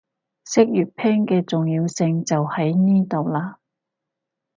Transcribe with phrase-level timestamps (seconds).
[0.45, 3.57] 識粵拼嘅重要性就喺呢度喇